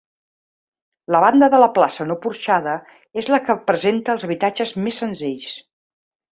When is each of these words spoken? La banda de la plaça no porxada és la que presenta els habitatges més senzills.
La 1.15 1.19
banda 1.23 1.49
de 1.55 1.59
la 1.63 1.67
plaça 1.75 2.07
no 2.13 2.17
porxada 2.25 2.75
és 3.25 3.31
la 3.35 3.41
que 3.51 3.59
presenta 3.69 4.17
els 4.17 4.29
habitatges 4.31 4.77
més 4.89 5.03
senzills. 5.07 5.55